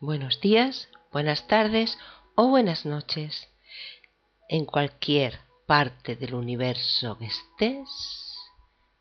[0.00, 1.98] buenos días, buenas tardes
[2.34, 3.48] o buenas noches.
[4.48, 7.88] En cualquier parte del universo que estés,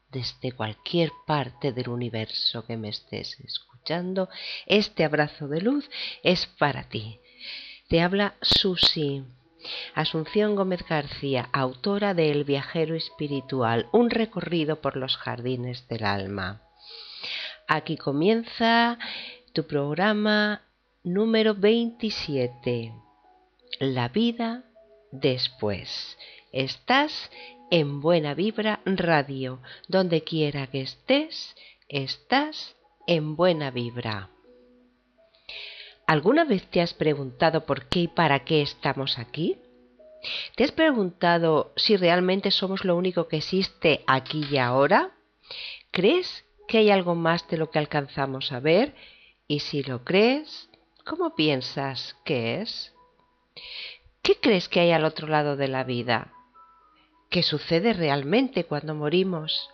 [0.10, 4.30] desde cualquier parte del universo que me estés escuchando,
[4.66, 5.90] este abrazo de luz
[6.24, 7.20] es para ti.
[7.90, 9.24] Te habla Susi.
[9.96, 16.62] Asunción Gómez García, autora de El viajero espiritual, un recorrido por los jardines del alma.
[17.68, 19.00] Aquí comienza
[19.54, 20.62] tu programa
[21.06, 22.92] número 27.
[23.80, 24.64] La vida
[25.12, 26.18] después.
[26.52, 27.30] Estás
[27.70, 29.62] en Buena Vibra Radio.
[29.88, 31.56] Donde quiera que estés,
[31.88, 32.76] estás
[33.06, 34.30] en Buena Vibra.
[36.08, 39.58] ¿Alguna vez te has preguntado por qué y para qué estamos aquí?
[40.56, 45.12] ¿Te has preguntado si realmente somos lo único que existe aquí y ahora?
[45.92, 48.96] ¿Crees que hay algo más de lo que alcanzamos a ver?
[49.48, 50.68] Y si lo crees,
[51.06, 52.92] ¿Cómo piensas que es?
[54.24, 56.34] ¿Qué crees que hay al otro lado de la vida?
[57.30, 59.70] ¿Qué sucede realmente cuando morimos?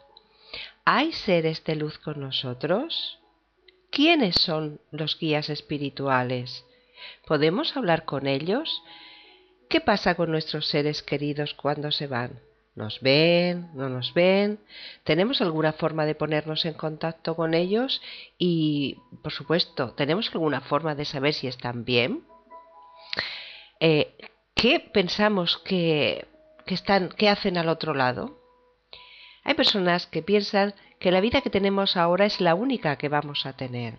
[0.83, 3.19] ¿Hay seres de luz con nosotros?
[3.91, 6.65] ¿Quiénes son los guías espirituales?
[7.25, 8.83] ¿Podemos hablar con ellos?
[9.69, 12.41] ¿Qué pasa con nuestros seres queridos cuando se van?
[12.73, 13.69] ¿Nos ven?
[13.73, 14.59] ¿No nos ven?
[15.03, 18.01] ¿Tenemos alguna forma de ponernos en contacto con ellos?
[18.37, 22.23] Y, por supuesto, ¿tenemos alguna forma de saber si están bien?
[23.81, 24.15] Eh,
[24.55, 26.27] ¿Qué pensamos que,
[26.65, 28.39] están, que hacen al otro lado?
[29.43, 33.45] Hay personas que piensan que la vida que tenemos ahora es la única que vamos
[33.45, 33.97] a tener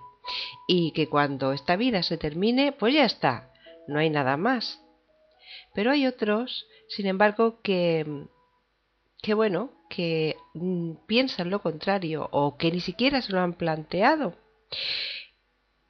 [0.68, 3.52] y que cuando esta vida se termine, pues ya está,
[3.88, 4.80] no hay nada más.
[5.74, 8.28] Pero hay otros, sin embargo, que
[9.22, 14.34] que bueno, que mm, piensan lo contrario o que ni siquiera se lo han planteado.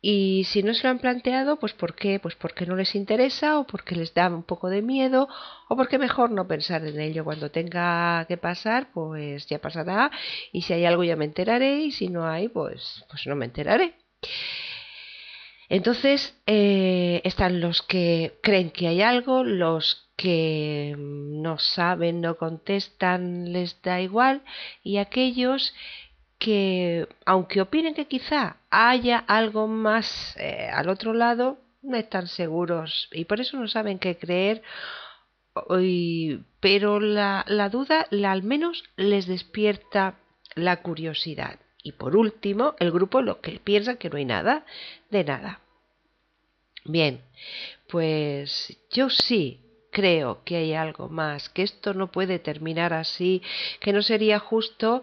[0.04, 2.18] Y si no se lo han planteado, pues ¿por qué?
[2.18, 5.28] Pues porque no les interesa o porque les da un poco de miedo
[5.68, 7.24] o porque mejor no pensar en ello.
[7.24, 10.10] Cuando tenga que pasar, pues ya pasará
[10.52, 13.44] y si hay algo ya me enteraré y si no hay, pues, pues no me
[13.46, 13.94] enteraré.
[15.68, 23.52] Entonces eh, están los que creen que hay algo, los que no saben, no contestan,
[23.52, 24.42] les da igual,
[24.82, 25.74] y aquellos
[26.38, 33.08] que, aunque opinen que quizá haya algo más eh, al otro lado, no están seguros
[33.12, 34.62] y por eso no saben qué creer,
[36.60, 40.18] pero la, duda la, al menos les despierta
[40.54, 41.58] la curiosidad.
[41.82, 44.64] Y por último, el grupo lo que piensa que no hay nada
[45.10, 45.60] de nada.
[46.84, 47.20] Bien,
[47.88, 49.61] pues yo sí
[49.92, 53.42] creo que hay algo más, que esto no puede terminar así,
[53.78, 55.02] que no sería justo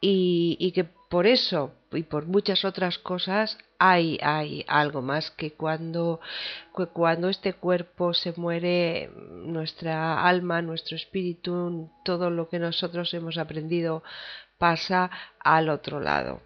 [0.00, 6.20] y, que por eso y por muchas otras cosas hay, hay algo más que cuando,
[6.92, 14.02] cuando este cuerpo se muere, nuestra alma, nuestro espíritu, todo lo que nosotros hemos aprendido
[14.58, 16.40] pasa al otro lado.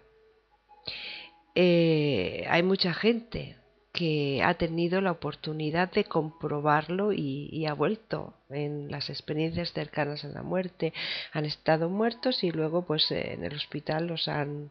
[1.55, 3.57] Eh, hay mucha gente
[3.95, 10.27] que ha tenido la oportunidad de comprobarlo y, ha vuelto en las experiencias cercanas a
[10.27, 10.93] la muerte.
[11.31, 14.69] Han estado muertos y luego pues en el hospital los han,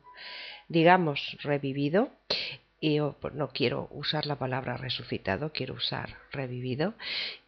[0.69, 2.11] digamos, revivido.
[2.81, 6.93] Y yo pues, no quiero usar la palabra resucitado, quiero usar revivido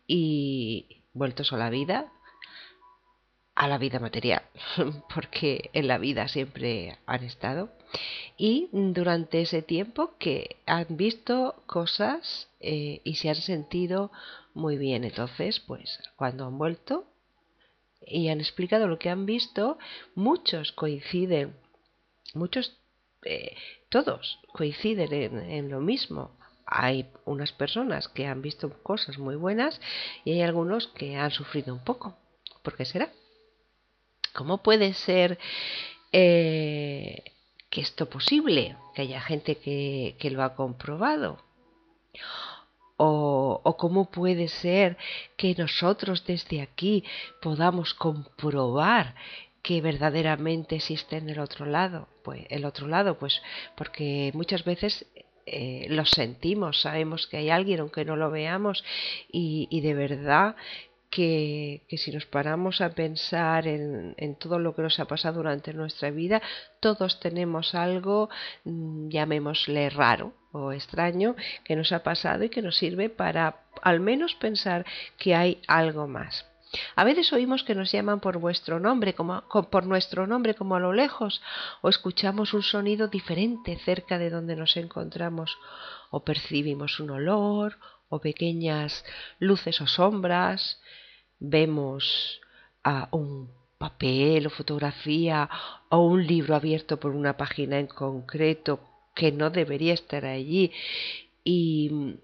[0.06, 2.10] y vueltos a la vida,
[3.54, 4.42] a la vida material,
[5.14, 7.75] porque en la vida siempre han estado
[8.36, 14.10] y durante ese tiempo que han visto cosas eh, y se han sentido
[14.54, 15.04] muy bien.
[15.04, 17.04] Entonces, pues cuando han vuelto
[18.06, 19.78] y han explicado lo que han visto,
[20.14, 21.54] muchos coinciden,
[22.34, 22.78] muchos,
[23.24, 23.56] eh,
[23.88, 26.36] todos coinciden en, lo mismo.
[26.66, 29.80] Hay unas personas que han visto cosas muy buenas
[30.24, 32.16] y hay algunos que han sufrido un poco.
[32.62, 33.10] ¿Por qué será?
[34.34, 35.38] ¿Cómo puede ser
[36.12, 37.35] eh,
[37.76, 41.36] que esto posible, que haya gente que, lo ha comprobado.
[42.96, 44.96] O, o, cómo puede ser
[45.36, 47.04] que nosotros desde aquí
[47.42, 49.14] podamos comprobar
[49.60, 52.08] que verdaderamente existe en el otro lado.
[52.24, 53.42] Pues el otro lado, pues
[53.76, 55.04] porque muchas veces
[55.44, 58.84] eh, lo sentimos, sabemos que hay alguien aunque no lo veamos
[59.30, 60.56] y, y de verdad
[61.16, 66.10] que, si nos paramos a pensar en, todo lo que nos ha pasado durante nuestra
[66.10, 66.42] vida,
[66.78, 68.28] todos tenemos algo,
[68.64, 71.34] mm, llamémosle raro o extraño,
[71.64, 74.84] que nos ha pasado y que nos sirve para al menos pensar
[75.16, 76.44] que hay algo más.
[76.96, 80.80] A veces oímos que nos llaman por vuestro nombre, como, por nuestro nombre, como a
[80.80, 81.40] lo lejos,
[81.80, 85.56] o escuchamos un sonido diferente cerca de donde nos encontramos,
[86.10, 87.78] o percibimos un olor,
[88.10, 89.04] o pequeñas
[89.38, 90.78] luces o sombras,
[91.38, 92.40] vemos
[92.82, 95.48] a un papel o fotografía
[95.90, 98.80] o un libro abierto por una página en concreto
[99.14, 100.72] que no debería estar allí
[101.44, 102.16] y,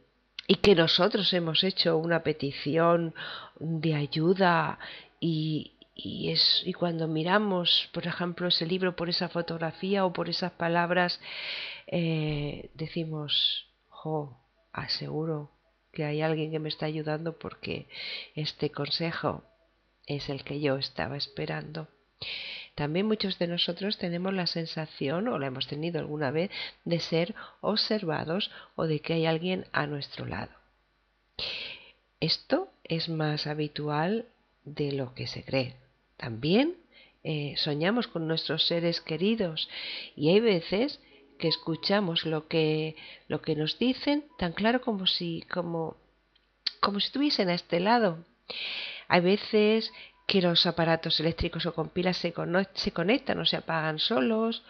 [0.46, 3.14] y que nosotros hemos hecho una petición
[3.58, 4.78] de ayuda
[5.20, 11.20] y, y, cuando miramos, por ejemplo, ese libro por esa fotografía o por esas palabras,
[11.86, 14.36] eh, decimos, jo,
[14.72, 15.50] aseguro
[15.92, 17.86] que hay alguien que me está ayudando porque
[18.34, 19.44] este consejo
[20.06, 21.88] es el que yo estaba esperando.
[22.74, 26.50] También muchos de nosotros tenemos la sensación, o la hemos tenido alguna vez,
[26.84, 30.52] de ser observados o de que hay alguien a nuestro lado.
[32.20, 34.26] Esto es más habitual
[34.64, 35.76] de lo que se cree.
[36.16, 36.76] También
[37.24, 39.68] eh, soñamos con nuestros seres queridos
[40.16, 41.00] y hay veces
[41.42, 42.94] que escuchamos lo que,
[43.26, 45.96] lo que nos dicen tan claro como si, como,
[46.78, 48.18] como si estuviesen a este lado.
[49.08, 49.92] Hay veces
[50.28, 52.32] que los aparatos eléctricos o con pilas se,
[52.74, 54.62] se conectan o se apagan solos,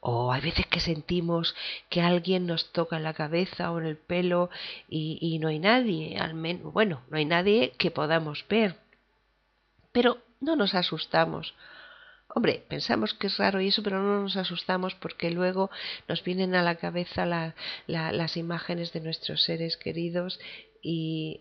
[0.00, 1.54] o hay veces que sentimos
[1.90, 4.50] que alguien nos toca en la cabeza o en el pelo
[4.88, 8.74] y, y no hay nadie, al menos, bueno, no hay nadie que podamos ver.
[9.92, 11.54] Pero no nos asustamos.
[12.36, 15.70] Hombre, pensamos que es raro y eso, pero no nos asustamos porque luego
[16.06, 17.24] nos vienen a la cabeza
[17.86, 20.38] las imágenes de nuestros seres queridos
[20.82, 21.40] y,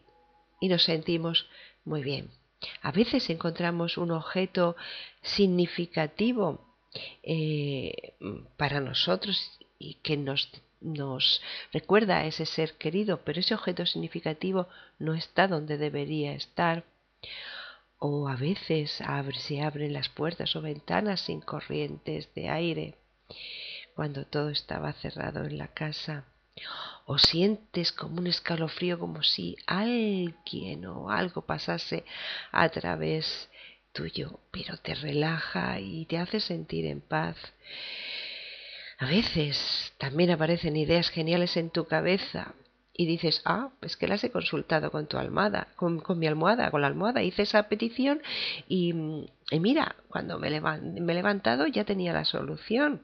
[0.61, 1.49] nos sentimos
[1.83, 2.31] muy bien.
[2.81, 4.77] A veces encontramos un objeto
[5.21, 6.65] significativo
[7.23, 8.13] eh,
[8.55, 11.41] para nosotros y que nos
[11.73, 16.85] recuerda a ese ser querido, pero ese objeto significativo no está donde debería estar.
[17.97, 22.95] O a veces se abren las puertas o ventanas sin corrientes de aire
[23.95, 26.25] cuando todo estaba cerrado en la casa
[27.05, 32.03] o sientes como un escalofrío, como si alguien o algo pasase
[32.51, 33.49] a través
[33.91, 37.37] tuyo, pero te relaja y te hace sentir en paz.
[38.97, 42.53] A veces también aparecen ideas geniales en tu cabeza
[42.97, 46.81] y dices, ah, pues que las he consultado con tu almohada, con, mi almohada, con
[46.81, 48.21] la almohada, hice esa petición
[48.69, 48.93] y,
[49.51, 53.01] mira, cuando me, me he levantado ya tenía la solución.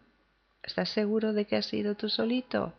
[0.64, 2.74] ¿Estás seguro de que has sido tú solito?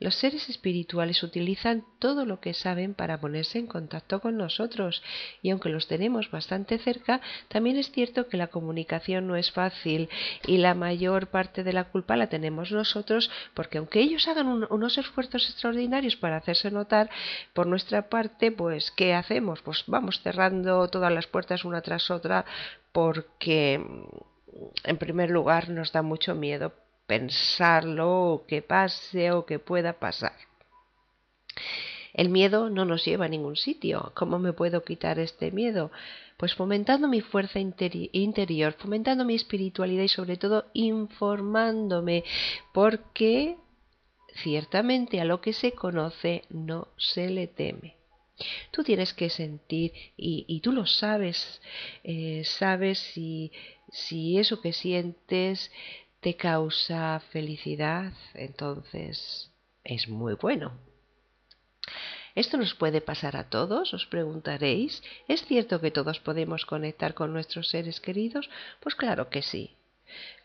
[0.00, 5.02] Los seres espirituales utilizan todo lo que saben para ponerse en contacto con nosotros
[5.42, 10.08] y aunque los tenemos bastante cerca, también es cierto que la comunicación no es fácil
[10.46, 14.98] y la mayor parte de la culpa la tenemos nosotros porque aunque ellos hagan unos
[14.98, 17.10] esfuerzos extraordinarios para hacerse notar,
[17.52, 19.62] por nuestra parte, pues ¿qué hacemos?
[19.62, 22.44] Pues vamos cerrando todas las puertas una tras otra
[22.92, 23.80] porque
[24.84, 26.72] en primer lugar nos da mucho miedo
[27.08, 30.36] pensarlo o que pase o que pueda pasar.
[32.12, 34.12] El miedo no nos lleva a ningún sitio.
[34.14, 35.90] ¿Cómo me puedo quitar este miedo?
[36.36, 42.24] Pues fomentando mi fuerza interior, fomentando mi espiritualidad y sobre todo informándome,
[42.72, 43.56] porque
[44.42, 47.96] ciertamente a lo que se conoce no se le teme.
[48.70, 51.60] Tú tienes que sentir, y, tú lo sabes,
[52.04, 53.50] eh, sabes si,
[53.90, 55.72] si eso que sientes
[56.20, 59.50] te causa felicidad, entonces
[59.84, 60.72] es muy bueno.
[62.34, 63.94] ¿Esto nos puede pasar a todos?
[63.94, 65.02] Os preguntaréis.
[65.26, 68.48] ¿Es cierto que todos podemos conectar con nuestros seres queridos?
[68.80, 69.78] Pues claro que sí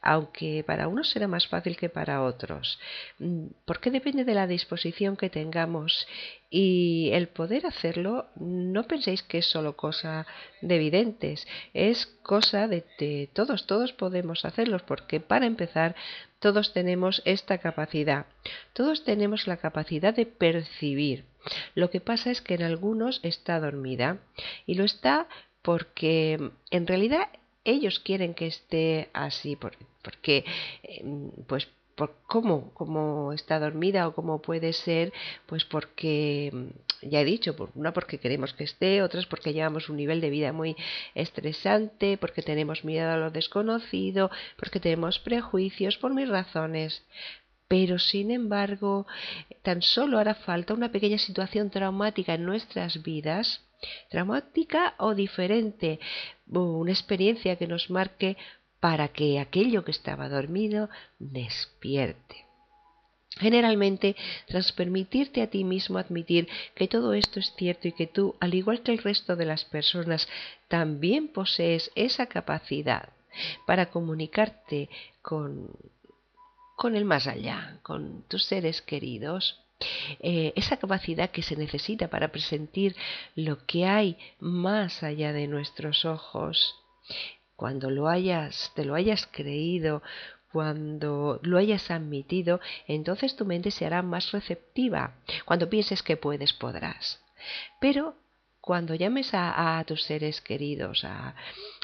[0.01, 2.79] aunque para unos será más fácil que para otros,
[3.19, 6.07] mm, porque depende de la disposición que tengamos
[6.55, 10.27] y el poder hacerlo no penséis que es solo cosa
[10.61, 15.95] de videntes, es cosa de, de todos, todos podemos hacerlos, porque para empezar
[16.37, 18.27] todos tenemos esta capacidad,
[18.73, 21.25] todos tenemos la capacidad de percibir.
[21.73, 24.19] Lo que pasa es que en algunos está dormida
[24.67, 25.27] y lo está
[25.63, 27.29] porque en realidad
[27.63, 29.57] ellos quieren que esté así,
[30.03, 30.45] porque,
[30.83, 35.13] em, pues, por cómo, cómo está dormida o cómo puede ser,
[35.45, 36.71] pues porque, em,
[37.01, 40.51] ya he dicho, una porque queremos que esté, otras porque llevamos un nivel de vida
[40.53, 40.75] muy
[41.15, 47.03] estresante, porque tenemos miedo a lo desconocido, porque tenemos prejuicios, por mis razones.
[47.67, 49.07] Pero sin embargo,
[49.61, 53.61] tan solo hará falta una pequeña situación traumática en nuestras vidas
[54.09, 55.99] traumática o diferente,
[56.47, 58.37] una experiencia que nos marque
[58.83, 62.35] para que aquello que estaba dormido despierte.
[63.37, 68.35] Generalmente, tras permitirte a ti mismo admitir que todo esto es cierto y que tú,
[68.41, 70.27] al igual que el resto de las personas,
[70.67, 73.07] también posees esa capacidad
[73.65, 74.89] para comunicarte
[75.21, 75.69] con,
[76.75, 79.61] con el más allá, con tus seres queridos,
[80.19, 82.97] eh, esa capacidad que se necesita para presentir
[83.33, 86.75] lo que hay más allá de nuestros ojos,
[87.55, 90.01] cuando lo hayas, te lo hayas creído,
[90.51, 95.15] cuando lo hayas admitido, entonces tu mente se hará más receptiva.
[95.45, 97.21] Cuando pienses que puedes, podrás.
[97.81, 98.15] Pero
[98.61, 101.35] cuando llames a, tus seres queridos, a,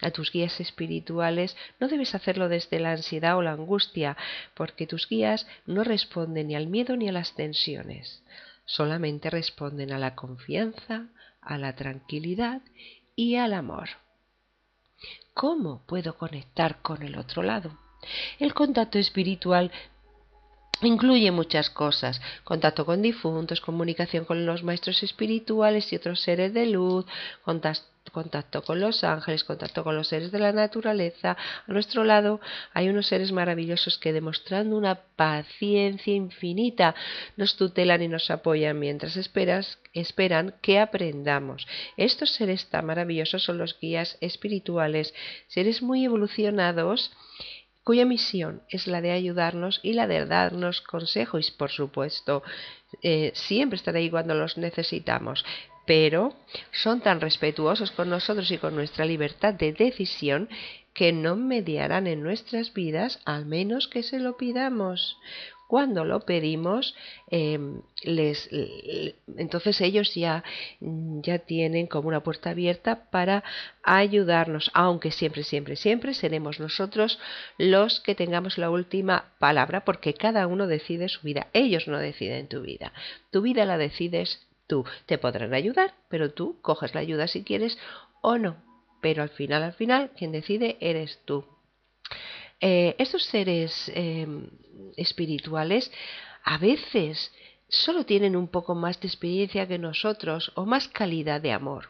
[0.02, 4.16] a, tus guías espirituales, no debes hacerlo desde la ansiedad o la angustia,
[4.54, 8.24] porque tus guías no responden ni al miedo ni a las tensiones,
[8.64, 11.08] solamente responden a la confianza,
[11.42, 12.62] a la tranquilidad
[13.16, 13.90] y al amor.
[15.34, 17.72] ¿Cómo puedo conectar con el otro lado?
[18.40, 19.72] El contacto espiritual
[20.82, 26.68] incluye muchas cosas, contacto con difuntos, comunicación con los maestros espirituales y otros seres de
[26.68, 27.06] luz,
[28.12, 31.38] contacto con los ángeles, contacto con los seres de la naturaleza.
[31.68, 32.40] A nuestro lado
[32.74, 36.96] hay unos seres maravillosos que demostrando una paciencia infinita
[37.38, 41.68] nos tutelan y nos apoyan mientras esperas, esperan que aprendamos.
[41.98, 45.14] Estos seres tan maravillosos son los guías espirituales,
[45.48, 47.12] seres muy evolucionados
[47.90, 52.44] cuya misión es la de ayudarnos y la de darnos consejos por supuesto,
[53.02, 55.44] eh, siempre estar ahí cuando los necesitamos.
[55.88, 56.36] Pero
[56.72, 60.50] son tan respetuosos con nosotros y con nuestra libertad de decisión
[60.94, 65.18] que no mediarán en nuestras vidas al menos que se lo pidamos
[65.70, 66.96] cuando lo pedimos,
[67.30, 68.50] em, les,
[69.38, 70.44] entonces ellos ya,
[70.80, 73.44] ya tienen como una puerta abierta para
[73.84, 77.20] ayudarnos, aunque siempre, siempre, siempre seremos nosotros
[77.60, 82.48] los que tengamos la última palabra, porque cada uno decide su vida, ellos no deciden
[82.48, 82.92] tu vida,
[83.30, 87.78] tu vida la decides tú, te podrán ayudar, pero tú coges la ayuda si quieres
[88.24, 88.58] o no,
[89.02, 91.46] pero al final, al final, quien decide eres tú.
[92.62, 94.50] Eh, estos seres em,
[94.98, 95.92] espirituales
[96.44, 97.32] a veces
[97.70, 101.90] solo tienen un poco más de experiencia que nosotros o más calidad de amor.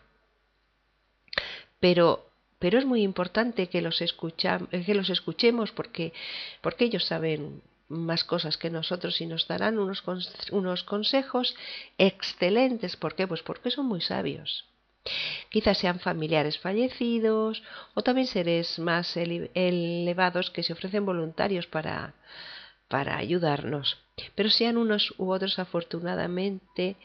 [1.80, 6.14] Pero, pero es muy importante que los, que los escuchemos porque,
[6.62, 10.04] porque ellos saben más cosas que nosotros y nos darán unos,
[10.52, 11.56] unos consejos
[11.98, 12.96] excelentes.
[12.96, 13.26] ¿Por qué?
[13.26, 14.69] Pues porque son muy sabios.
[15.50, 17.64] Quizás sean familiares fallecidos
[17.96, 22.14] o también seres más elevados que se ofrecen voluntarios para,
[22.88, 23.98] para ayudarnos.
[24.36, 26.98] Pero sean unos u otros, afortunadamente,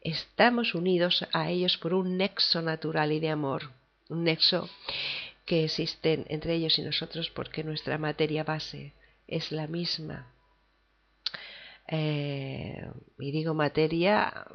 [0.00, 3.70] estamos unidos a ellos por un nexo natural y de amor,
[4.08, 4.70] un nexo
[5.44, 8.92] que existe entre ellos y nosotros porque nuestra materia base
[9.26, 10.26] es la misma.
[11.88, 12.86] Eh,
[13.18, 14.46] y digo materia,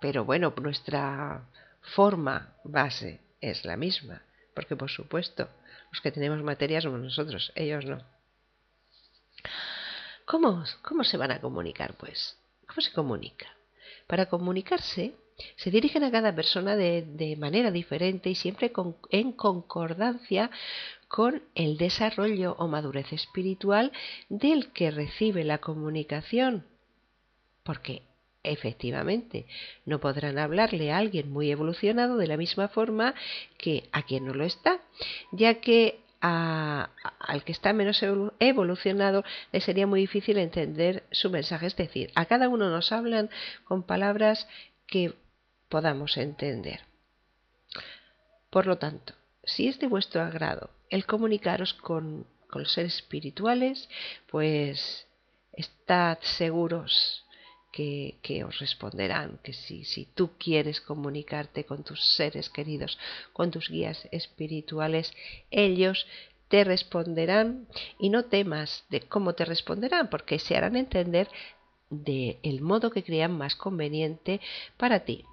[0.00, 1.46] pero bueno, nuestra
[1.82, 4.22] forma base es la misma,
[4.54, 5.48] porque por supuesto
[5.90, 8.02] los que tenemos materia somos nosotros, ellos no.
[10.24, 12.38] ¿Cómo, cómo se van a comunicar, pues?
[12.66, 13.46] ¿Cómo se comunica?
[14.06, 15.14] Para comunicarse,
[15.56, 18.72] se dirigen a cada persona de, de manera diferente y siempre
[19.10, 20.50] en concordancia
[21.08, 23.92] con el desarrollo o madurez espiritual
[24.28, 26.64] del que recibe la comunicación.
[27.62, 28.02] Porque
[28.44, 29.46] Efectivamente,
[29.84, 33.14] no podrán hablarle a alguien muy evolucionado de la misma forma
[33.56, 34.80] que a quien no lo está,
[35.30, 38.02] ya que al que está menos
[38.38, 41.66] evolucionado le sería muy difícil entender su mensaje.
[41.66, 43.28] Es decir, a cada uno nos hablan
[43.64, 44.48] con palabras
[44.86, 45.14] que
[45.68, 46.80] podamos entender.
[48.50, 53.88] Por lo tanto, si es de vuestro agrado el comunicaros con, con los seres espirituales,
[54.30, 55.06] pues
[55.52, 57.21] estad seguros
[57.72, 62.98] que, os responderán, que si, si tú quieres comunicarte con tus seres queridos,
[63.32, 65.12] con tus guías espirituales,
[65.50, 66.06] ellos
[66.48, 67.66] te responderán
[67.98, 71.28] y no temas de cómo te responderán, porque se harán entender
[71.88, 74.40] del el modo que crean más conveniente
[74.76, 75.24] para ti.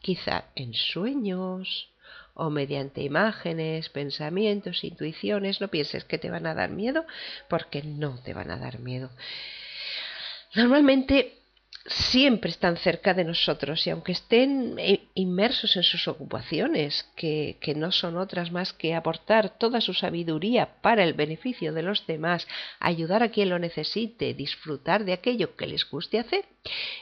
[0.00, 1.88] Quizá en sueños
[2.34, 5.60] o mediante imágenes, pensamientos, intuiciones.
[5.60, 7.06] No pienses que te van a dar miedo,
[7.48, 9.10] porque no te van a dar miedo.
[10.54, 11.45] Normalmente
[11.88, 14.76] siempre están cerca de nosotros y aunque estén
[15.14, 21.04] inmersos en sus ocupaciones, que, no son otras más que aportar toda su sabiduría para
[21.04, 22.46] el beneficio de los demás,
[22.80, 26.44] ayudar a quien lo necesite, disfrutar de aquello que les guste hacer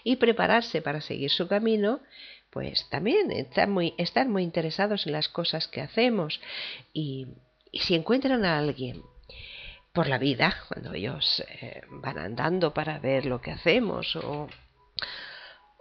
[0.02, 2.00] y prepararse para seguir su camino,
[2.50, 6.40] pues también están muy, están muy interesados en las cosas que hacemos.
[6.92, 7.26] Y,
[7.72, 9.02] y si encuentran a alguien
[9.92, 14.48] por la vida, cuando ellos eh, van andando para ver lo que hacemos o,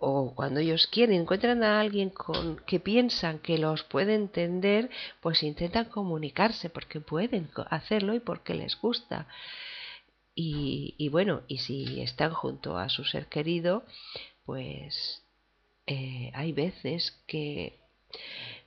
[0.06, 4.90] o cuando ellos quieren, encuentran a alguien con, que piensan que los puede entender,
[5.22, 9.28] pues intentan comunicarse porque pueden hacerlo y porque les gusta.
[10.36, 13.84] Y, bueno, y si están junto a su ser querido,
[14.46, 15.24] pues
[15.86, 17.80] eh, hay veces que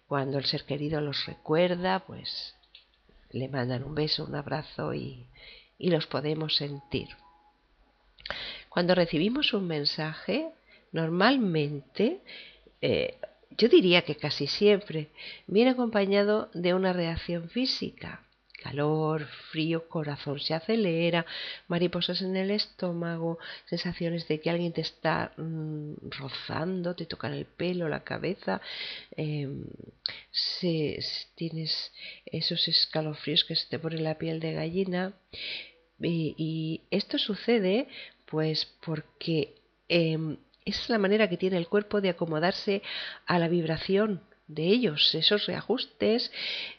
[0.07, 2.55] cuando el ser querido los recuerda, pues
[3.31, 5.27] le mandan un beso, un abrazo y,
[5.79, 7.09] los podemos sentir.
[8.77, 10.51] Cuando recibimos un mensaje,
[10.93, 12.21] normalmente,
[12.83, 13.19] eh,
[13.57, 15.09] yo diría que casi siempre,
[15.47, 18.27] viene acompañado de una reacción física
[18.63, 21.25] calor, frío, corazón se acelera,
[21.69, 27.47] mariposas en el estómago, sensaciones de que alguien te está mm, rozando, te toca el
[27.47, 28.61] pelo, la cabeza,
[29.17, 29.65] em,
[31.35, 31.93] tienes
[32.27, 35.15] esos escalofríos que se te pone la piel de gallina.
[35.99, 37.89] Y, esto sucede
[38.27, 39.55] pues porque
[39.89, 42.83] em, es la manera que tiene el cuerpo de acomodarse
[43.27, 46.31] a la vibración de ellos, esos reajustes,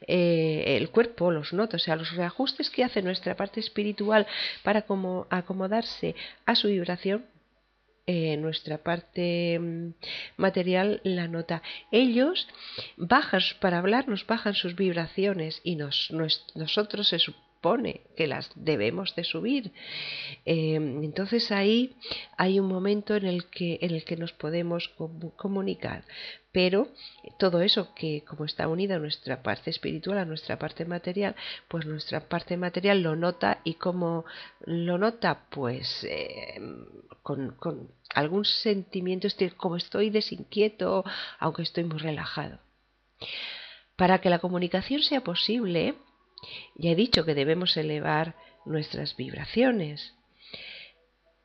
[0.08, 4.26] eh, el cuerpo los nota, o sea, los reajustes que hace nuestra parte espiritual
[4.64, 7.26] para como acomodarse a su vibración,
[8.06, 9.90] eh, nuestra parte mm,
[10.38, 11.62] material la nota.
[11.92, 12.48] Ellos
[12.96, 16.10] bajan para hablar, nos bajan sus vibraciones y nos,
[16.56, 17.47] nosotros se supone
[18.16, 19.72] que las debemos de subir.
[20.46, 21.96] Eh, entonces ahí
[22.38, 24.90] hay un momento en el que, en el que nos podemos
[25.36, 26.04] comunicar.
[26.52, 26.88] Pero
[27.38, 31.36] todo eso que como está unida nuestra parte espiritual, a nuestra parte material,
[31.68, 34.26] pues nuestra parte material lo nota y como
[34.66, 36.60] lo nota, pues eh,
[37.22, 41.04] con, con algún sentimiento, como estoy desinquieto,
[41.40, 42.60] aunque estoy muy relajado.
[43.96, 45.96] Para que la comunicación sea posible,
[46.76, 50.14] ya he dicho que debemos elevar nuestras vibraciones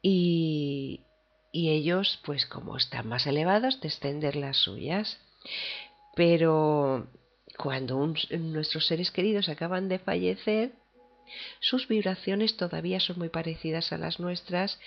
[0.03, 1.01] y,
[1.53, 5.21] ellos, pues como están más elevados, descender las suyas.
[6.17, 7.09] Pero
[7.59, 10.73] cuando nuestros seres queridos acaban de fallecer,
[11.61, 14.79] sus vibraciones todavía son muy parecidas a las nuestras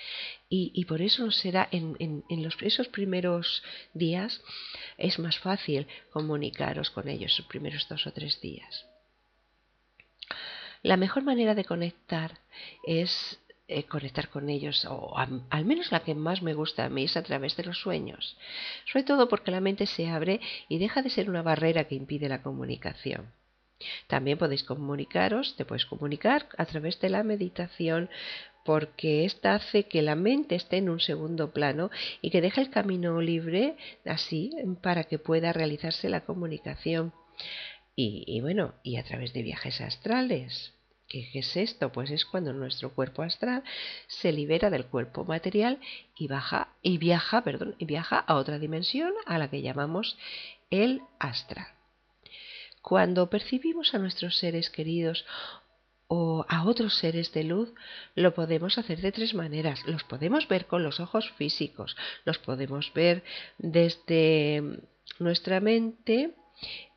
[0.50, 2.24] y, por eso será en,
[2.62, 4.42] esos primeros días
[4.98, 8.86] es más fácil comunicaros con ellos, los primeros dos o tres días.
[10.86, 12.38] La mejor manera de conectar
[12.86, 17.06] es eh, conectar con ellos, o al menos la que más me gusta a mí
[17.06, 18.38] es a través de los sueños,
[18.86, 22.30] sobre todo porque la mente se abre y deja de ser una barrera que impide
[22.30, 23.34] la comunicación.
[24.06, 28.08] También podéis comunicaros, te puedes comunicar a través de la meditación
[28.64, 31.90] porque esta hace que la mente esté en un segundo plano
[32.22, 34.52] y que deje el camino libre así
[34.84, 37.12] para que pueda realizarse la comunicación.
[37.96, 40.75] y bueno, y a través de viajes astrales.
[41.16, 41.94] ¿Qué, es esto?
[41.94, 43.64] Pues es cuando nuestro cuerpo astral
[44.08, 45.80] se libera del cuerpo material
[46.18, 50.18] y baja y viaja, perdón, y viaja a otra dimensión a la que llamamos
[50.70, 51.68] el astral.
[52.82, 55.26] Cuando percibimos a nuestros seres queridos
[56.08, 57.74] o a otros seres de luz,
[58.16, 59.86] lo podemos hacer de tres maneras.
[59.86, 63.24] Los podemos ver con los ojos físicos, los podemos ver
[63.58, 64.82] desde
[65.20, 66.36] nuestra mente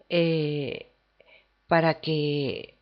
[0.09, 0.91] eh,
[1.69, 2.78] para que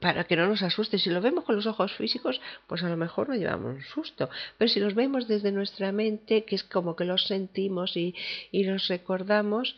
[0.00, 0.98] para que no nos asuste.
[0.98, 4.28] Si lo vemos con los ojos físicos, pues a lo mejor nos llevamos un susto.
[4.58, 8.14] Pero si los vemos desde nuestra mente, que es como que los sentimos y,
[8.52, 9.76] los recordamos,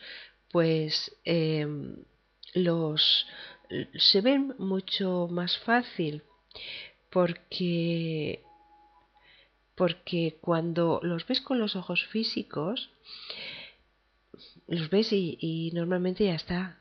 [0.50, 1.96] pues em,
[2.54, 3.26] los
[3.98, 6.22] se ven mucho más fácil
[7.10, 8.42] porque
[9.74, 12.90] porque cuando los ves con los ojos físicos
[14.66, 16.77] los ves y normalmente ya está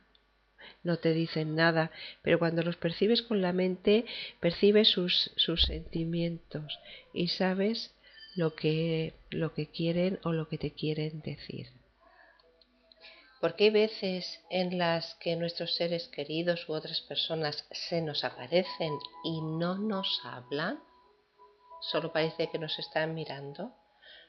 [0.88, 1.92] no te dicen nada,
[2.24, 4.06] pero cuando los percibes con la mente,
[4.40, 5.32] percibes sus,
[5.68, 6.80] sentimientos
[7.14, 7.94] y sabes
[8.36, 11.68] lo que, lo que quieren o lo que te quieren decir.
[13.42, 18.94] Porque hay veces en las que nuestros seres queridos u otras personas se nos aparecen
[19.24, 20.80] y no nos hablan,
[21.82, 23.76] solo parece que nos están mirando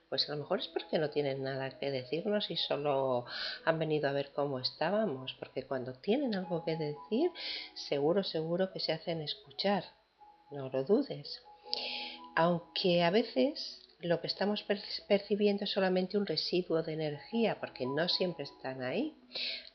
[0.08, 3.26] pues a lo mejor es porque no tienen nada que decirnos y solo
[3.64, 7.30] han venido a ver cómo estábamos, porque cuando tienen algo que decir,
[7.74, 9.84] seguro, seguro que se hacen escuchar,
[10.50, 11.42] no lo dudes.
[12.34, 14.64] Aunque a veces lo que estamos
[15.08, 19.14] percibiendo es solamente un residuo de energía, porque no siempre están ahí,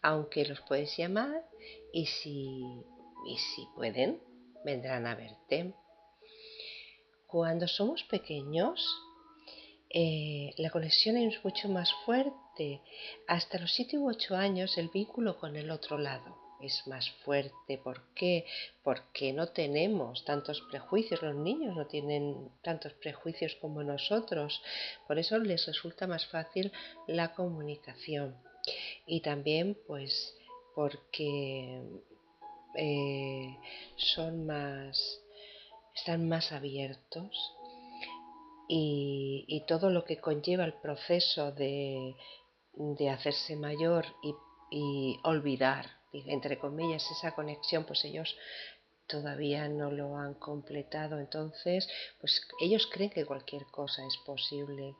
[0.01, 1.43] aunque los puedes llamar
[1.91, 2.63] y si,
[3.27, 4.21] y si pueden,
[4.63, 5.73] vendrán a verte.
[7.27, 8.79] Cuando somos pequeños,
[9.93, 12.81] eh, la conexión es mucho más fuerte.
[13.27, 17.77] Hasta los 7 u 8 años el vínculo con el otro lado es más fuerte.
[17.77, 18.45] ¿Por qué?
[18.83, 21.21] Porque no tenemos tantos prejuicios.
[21.21, 24.61] Los niños no tienen tantos prejuicios como nosotros.
[25.07, 26.71] Por eso les resulta más fácil
[27.07, 28.35] la comunicación.
[29.05, 30.35] Y también, pues,
[30.73, 31.81] porque
[32.75, 33.57] eh,
[33.97, 35.21] son más,
[35.93, 37.53] están más abiertos
[38.67, 42.15] y, todo lo que conlleva el proceso de,
[43.11, 44.35] hacerse mayor y,
[44.71, 48.35] y olvidar, entre comillas, esa conexión, pues ellos
[49.07, 51.19] todavía no lo han completado.
[51.19, 51.87] Entonces,
[52.19, 54.95] pues ellos creen que cualquier cosa es posible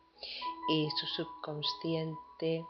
[0.70, 2.66] y su subconsciente,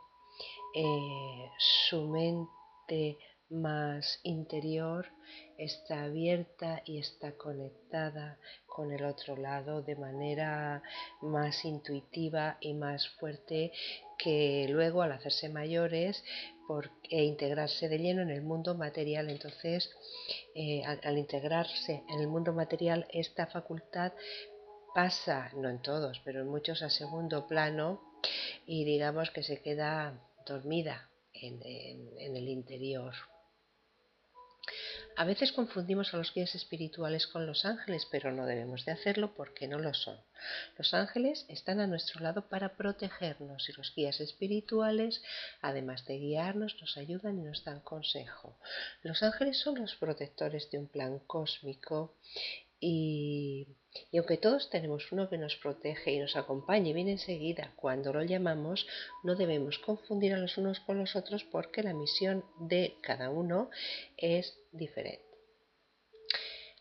[0.76, 1.52] eh,
[1.90, 3.18] su mente
[3.50, 5.08] más interior
[5.58, 10.82] está abierta y está conectada con el otro lado de manera
[11.22, 13.72] más intuitiva y más fuerte
[14.18, 16.24] que luego al hacerse mayores
[16.68, 19.30] por, e integrarse de lleno en el mundo material.
[19.30, 19.90] Entonces,
[20.56, 24.14] eh, al, integrarse en el mundo material, esta facultad
[24.96, 28.02] pasa, no en todos, pero en muchos a segundo plano
[28.66, 31.62] y digamos que se queda dormida en
[32.38, 33.14] el interior.
[35.16, 39.36] A veces confundimos a los guías espirituales con los ángeles, pero no debemos de hacerlo
[39.36, 40.18] porque no lo son.
[40.78, 45.22] Los ángeles están a nuestro lado para protegernos y los guías espirituales,
[45.62, 48.58] además de guiarnos, nos ayudan y nos dan consejo.
[49.04, 52.18] Los ángeles son los protectores de un plan cósmico
[52.80, 53.68] y,
[54.14, 58.24] aunque todos tenemos uno que nos protege y nos acompaña y viene enseguida cuando lo
[58.24, 58.88] llamamos,
[59.24, 63.70] no debemos confundir a los unos con los otros porque la misión de cada uno
[64.18, 65.24] es diferente.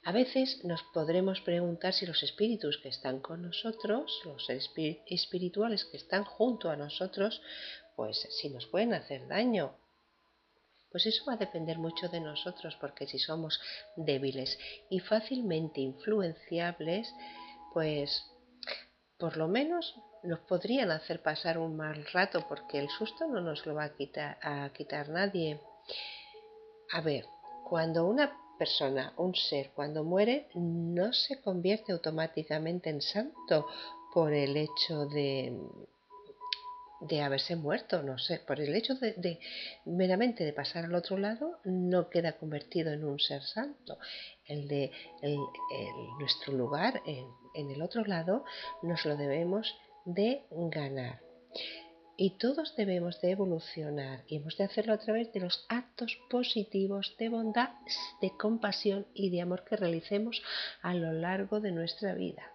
[0.04, 5.96] A veces nos podremos preguntar si los espíritus que están con nosotros, los espirituales que
[5.96, 7.40] están junto a nosotros,
[7.94, 9.76] pues si nos pueden hacer daño
[10.92, 13.60] pues eso va a depender mucho de nosotros, porque si somos
[13.96, 14.58] débiles
[14.90, 17.12] y fácilmente influenciables,
[17.72, 18.24] pues
[19.18, 23.64] por lo menos nos podrían hacer pasar un mal rato, porque el susto no nos
[23.66, 25.60] lo va a quitar, a quitar nadie.
[26.92, 27.24] A ver,
[27.68, 33.66] cuando una persona, un ser, cuando muere, no se convierte automáticamente en santo
[34.12, 35.58] por el hecho de,
[37.08, 39.38] de haberse muerto, no sé, por el hecho de,
[39.84, 43.98] meramente de pasar al otro lado, no queda convertido en un ser santo.
[44.46, 44.90] El de
[46.18, 48.44] nuestro lugar en, en el otro lado
[48.82, 51.20] nos lo debemos de ganar.
[52.16, 57.16] Y todos debemos de evolucionar y hemos de hacerlo a través de los actos positivos
[57.18, 57.70] de bondad,
[58.20, 60.42] de compasión y de amor que realicemos
[60.82, 62.52] a lo largo de nuestra vida.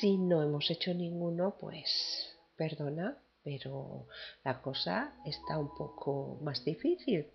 [0.00, 4.06] Si no hemos hecho ninguno, pues perdona, pero
[4.44, 7.26] la cosa está un poco más difícil.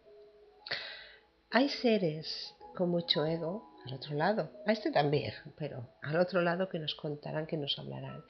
[1.51, 6.69] Hay seres con mucho ego al otro lado, a este también, pero al otro lado
[6.69, 8.23] que nos contarán, que nos hablarán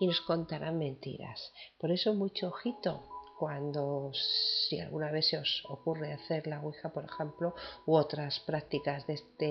[0.00, 1.52] y nos contarán mentiras.
[1.78, 7.04] Por eso mucho ojito cuando si alguna vez se os ocurre hacer la Ouija, por
[7.04, 7.54] ejemplo,
[7.86, 9.44] u otras prácticas de este,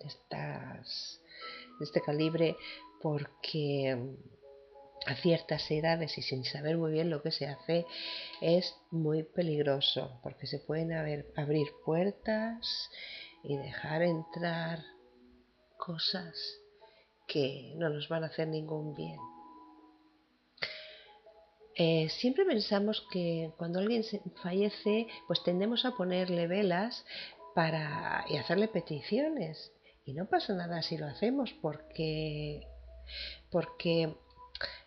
[0.00, 1.20] de estas,
[1.78, 2.56] de este calibre,
[3.02, 4.16] porque
[5.06, 7.86] a ciertas edades y sin saber muy bien lo que se hace
[8.40, 12.90] es muy peligroso porque se pueden abrir puertas
[13.44, 14.80] y dejar entrar
[15.78, 16.34] cosas
[17.28, 19.18] que no nos van a hacer ningún bien.
[21.78, 24.02] Eh, siempre pensamos que cuando alguien
[24.42, 27.04] fallece, pues tendemos a ponerle velas
[27.54, 29.72] para y hacerle peticiones.
[30.04, 32.66] Y no pasa nada si lo hacemos porque,
[33.50, 34.16] porque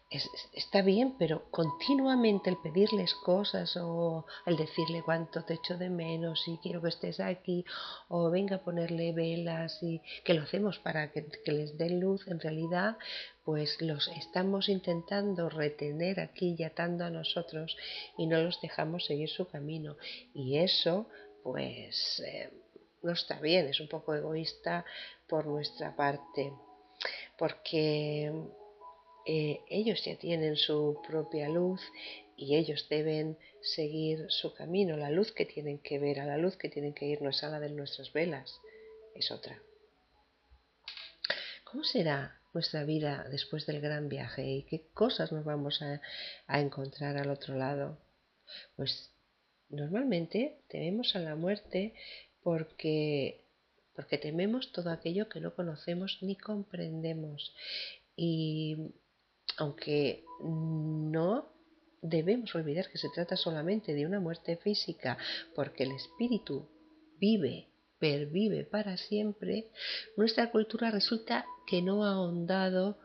[0.09, 6.47] está bien, pero continuamente el pedirles cosas o el decirle cuánto te echo de menos
[6.47, 7.63] y quiero que estés aquí
[8.07, 12.39] o venga a ponerle velas y que lo hacemos para que, les den luz, en
[12.39, 12.97] realidad
[13.43, 17.77] pues los estamos intentando retener aquí y atando a nosotros
[18.17, 19.95] y no los dejamos seguir su camino.
[20.33, 21.07] Y eso
[21.43, 22.51] pues eh,
[23.03, 24.85] no está bien, es un poco egoísta
[25.27, 26.51] por nuestra parte
[27.37, 28.31] porque
[29.31, 31.79] eh, ellos ya tienen su propia luz
[32.35, 34.97] y ellos deben seguir su camino.
[34.97, 37.43] La luz que tienen que ver, a la luz que tienen que ir no es
[37.43, 38.59] a la de nuestras velas,
[39.13, 39.61] es otra.
[41.63, 46.01] ¿Cómo será nuestra vida después del gran viaje y qué cosas nos vamos a,
[46.47, 47.99] a encontrar al otro lado?
[48.75, 49.13] Pues
[49.69, 51.93] normalmente tememos a la muerte
[52.41, 53.45] porque
[53.93, 57.53] porque tememos todo aquello que no conocemos ni comprendemos.
[58.15, 58.95] Y
[59.57, 61.49] aunque no
[62.01, 65.17] debemos olvidar que se trata solamente de una muerte física,
[65.55, 66.67] porque el espíritu
[67.19, 67.67] vive,
[67.99, 69.69] pervive para siempre,
[70.15, 72.97] nuestra cultura resulta que no ha ahondado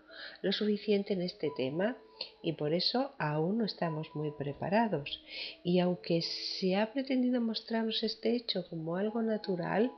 [0.42, 1.96] lo suficiente en este tema
[2.42, 5.22] y por eso aún no estamos muy preparados.
[5.64, 9.90] Y aunque se ha pretendido mostrarnos este hecho como algo natural,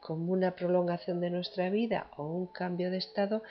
[0.00, 3.42] como una prolongación de nuestra vida o un cambio de estado,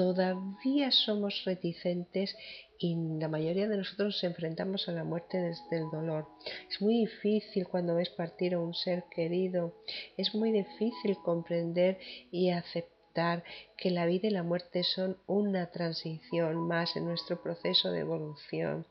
[0.00, 2.34] todavía somos reticentes
[2.78, 6.26] y la mayoría de nosotros nos enfrentamos a la muerte desde el dolor.
[6.70, 9.74] Es muy difícil cuando ves partir a un ser querido,
[10.16, 11.98] es muy difícil comprender
[12.30, 13.44] y aceptar
[13.76, 18.86] que la vida y la muerte son una transición más en nuestro proceso de evolución.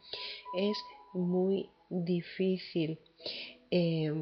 [0.55, 0.77] Es
[1.13, 2.99] muy difícil.
[3.71, 4.13] Eh,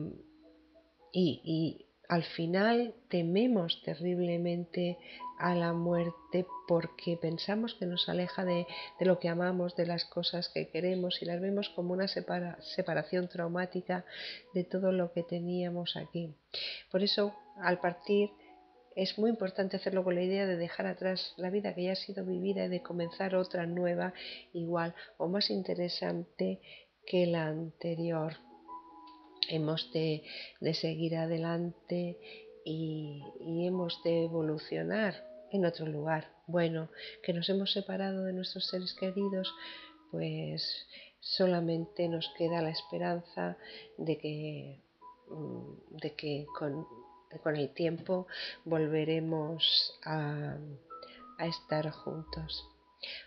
[1.12, 4.98] y, al final tememos terriblemente
[5.40, 8.66] a la muerte porque pensamos que nos aleja de,
[9.00, 14.06] lo que amamos, de las cosas que queremos y las vemos como una separación traumática
[14.54, 16.34] de todo lo que teníamos aquí.
[16.92, 18.32] Por eso, al partir,
[18.96, 21.96] es muy importante hacerlo con la idea de dejar atrás la vida que ya ha
[21.96, 24.14] sido vivida y de comenzar otra nueva,
[24.54, 26.62] igual o más interesante
[27.06, 28.38] que la anterior
[29.50, 30.24] hemos de,
[30.74, 32.18] seguir adelante
[32.66, 33.24] y,
[33.66, 36.32] hemos de evolucionar en otro lugar.
[36.48, 36.90] Bueno,
[37.24, 39.54] que nos hemos separado de nuestros seres queridos,
[40.12, 40.88] pues
[41.20, 43.58] solamente nos queda la esperanza
[43.98, 44.82] de que,
[45.30, 46.86] mm, de que con,
[47.56, 48.28] el tiempo
[48.66, 50.58] volveremos a
[51.40, 52.77] estar juntos.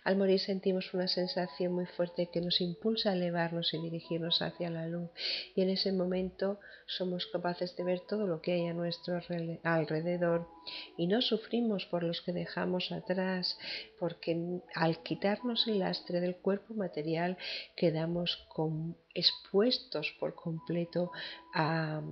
[0.03, 4.69] Al morir sentimos una sensación muy fuerte que nos impulsa a elevarnos y dirigirnos hacia
[4.69, 5.11] la luz.
[5.55, 9.21] Y en ese momento somos capaces de ver todo lo que hay a nuestro
[9.63, 10.49] alrededor.
[10.97, 13.59] Y no sufrimos por los que dejamos atrás
[13.99, 17.39] porque al quitarnos el lastre del cuerpo material
[17.77, 18.47] quedamos
[19.15, 21.13] expuestos por completo
[21.55, 22.03] a,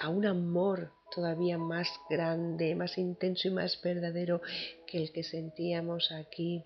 [0.00, 4.42] a un amor todavía más grande, más intenso y más verdadero
[4.86, 6.64] que el que sentíamos aquí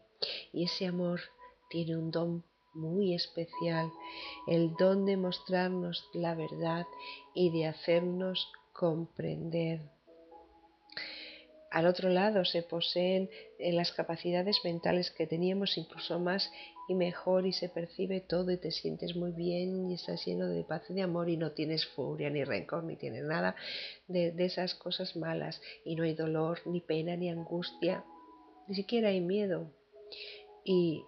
[0.53, 1.21] y ese amor
[1.69, 3.91] tiene un don muy especial,
[4.47, 6.87] el don de mostrarnos la verdad
[7.35, 9.81] y de hacernos comprender.
[11.71, 16.51] Al otro lado se poseen eh, las capacidades mentales que teníamos incluso más
[16.89, 20.65] y mejor y se percibe todo y te sientes muy bien y estás lleno de
[20.65, 23.55] paz y de amor y no tienes furia ni rencor ni tienes nada
[24.09, 25.63] de, de esas cosas malas.
[25.85, 28.05] Y no hay dolor ni pena ni angustia,
[28.67, 29.71] ni siquiera hay miedo,
[30.65, 31.05] y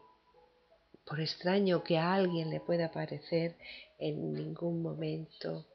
[1.04, 3.56] por extraño que a alguien le pueda parecer,
[3.98, 5.66] en ningún momento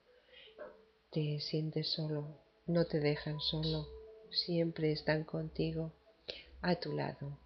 [1.12, 3.88] te sientes solo, no te dejan solo,
[4.32, 5.94] siempre están contigo,
[6.62, 7.40] a tu lado.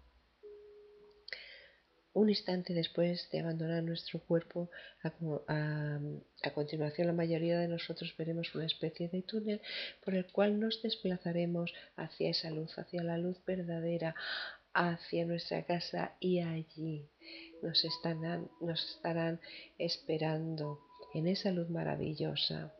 [2.14, 4.68] Un instante después de abandonar nuestro cuerpo,
[5.02, 5.98] a,
[6.54, 9.62] continuación la mayoría de nosotros veremos una especie de túnel
[10.04, 14.14] por el cual nos desplazaremos hacia esa luz, hacia la luz verdadera,
[14.74, 17.08] hacia nuestra casa y allí
[17.62, 19.40] nos estarán, nos estarán
[19.78, 20.80] esperando
[21.14, 22.74] en esa luz maravillosa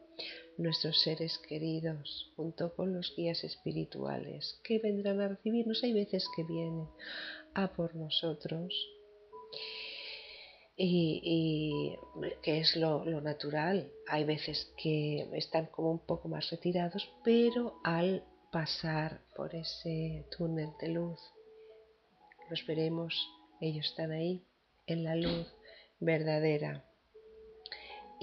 [0.58, 5.82] nuestros seres queridos junto con los guías espirituales que vendrán a recibirnos.
[5.82, 6.86] Hay veces que vienen
[7.54, 8.74] a por nosotros
[10.76, 11.94] y,
[12.42, 13.90] que es lo, lo, natural.
[14.08, 20.70] Hay veces que están como un poco más retirados, pero al pasar por ese túnel
[20.80, 21.20] de luz
[22.52, 23.14] los veremos,
[23.62, 24.44] ellos están ahí
[24.86, 25.46] en la luz
[26.00, 26.84] verdadera.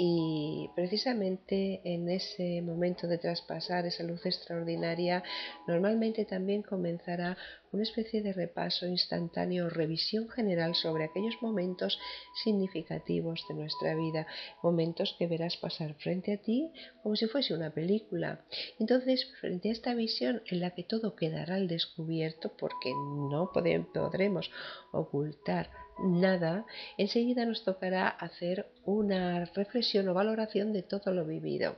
[0.02, 5.22] Y precisamente en ese momento de traspasar esa luz extraordinaria,
[5.68, 7.36] normalmente también comenzará
[7.74, 12.00] una especie de repaso instantáneo revisión general sobre aquellos momentos
[12.46, 14.26] significativos de nuestra vida,
[14.64, 16.72] momentos que verás pasar frente a ti
[17.04, 18.46] como si fuese una película.
[18.80, 24.50] Entonces, frente a esta visión en la que todo quedará al descubierto, porque no podremos
[24.94, 25.70] ocultar
[26.04, 26.66] nada,
[26.98, 31.76] enseguida nos tocará hacer una reflexión o valoración de todo lo vivido.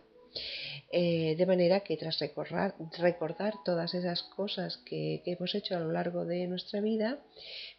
[0.94, 6.26] Eh, de manera que tras recordar, todas esas cosas que, hemos hecho a lo largo
[6.26, 7.20] de nuestra vida,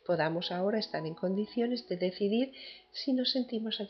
[0.07, 2.53] podamos ahora estar en condiciones de decidir
[2.91, 3.81] si nos sentimos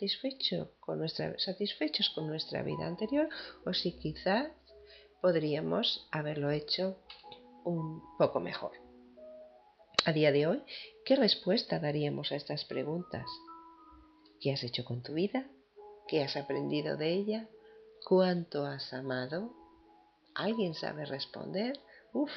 [0.81, 3.29] con nuestra, satisfechos con nuestra vida anterior
[3.65, 4.51] o si quizás
[5.21, 6.99] podríamos haberlo hecho
[7.65, 8.73] un poco mejor.
[10.05, 10.63] A día de hoy,
[11.05, 13.27] ¿qué respuesta daríamos a estas preguntas?
[14.41, 15.47] ¿Qué has hecho con tu vida?
[16.09, 17.49] ¿Qué has aprendido de ella?
[18.07, 19.53] ¿Cuánto has amado?
[20.35, 21.79] ¿Alguien sabe responder?
[22.13, 22.31] Uf,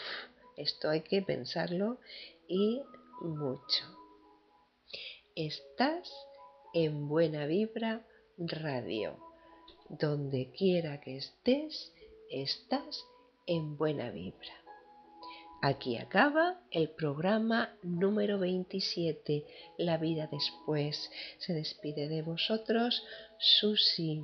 [0.58, 2.00] esto hay que pensarlo
[2.48, 2.82] y
[3.22, 3.86] mucho.
[5.36, 6.12] Estás
[6.74, 8.06] en Buena Vibra
[8.38, 9.18] Radio.
[9.90, 11.94] Donde quiera que estés,
[12.30, 13.06] estás
[13.46, 14.65] en buena vibra.
[15.62, 19.46] Aquí acaba el programa número 27,
[19.78, 21.10] La vida después.
[21.40, 23.04] Se despide de vosotros
[23.40, 24.22] Susi,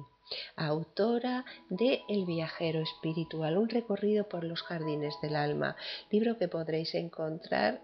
[0.55, 5.75] autora de El viajero espiritual, un recorrido por los jardines del alma,
[6.11, 7.81] libro que podréis encontrar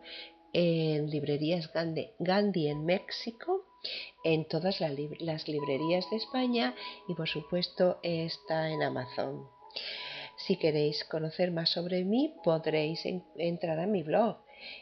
[0.53, 1.71] en librerías
[2.19, 3.65] Gandhi en México,
[4.23, 6.75] en todas las librerías de España
[7.07, 9.47] y por supuesto está en Amazon.
[10.37, 13.03] Si queréis conocer más sobre mí, podréis
[13.37, 14.37] entrar a mi blog.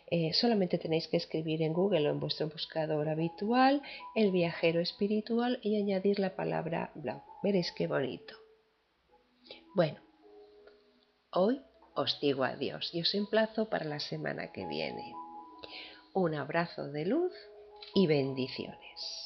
[0.08, 3.82] Eh, solamente tenéis que escribir en Google o en vuestro buscador habitual
[4.16, 7.22] el viajero espiritual y añadir la palabra blog.
[7.44, 8.36] Veréis qué bonito.
[9.74, 10.00] Bueno,
[11.32, 11.62] hoy
[11.96, 15.14] os digo adiós y os emplazo para la semana que viene.
[16.14, 17.34] Un abrazo de luz
[17.94, 19.25] y bendiciones.